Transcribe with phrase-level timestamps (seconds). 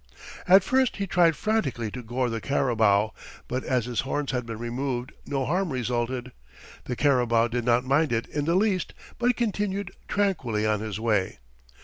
[0.47, 3.13] At first he tried frantically to gore the carabao,
[3.47, 6.31] but as his horns had been removed no harm resulted.
[6.85, 11.37] The carabao did not mind it in the least but continued tranquilly on his way.